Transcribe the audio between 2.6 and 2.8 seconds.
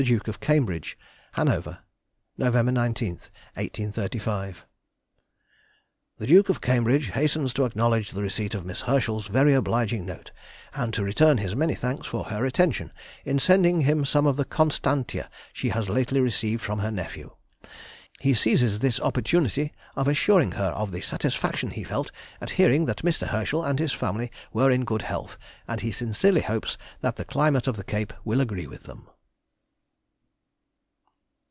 OF CAMBRIDGE. HANOVER, Nov.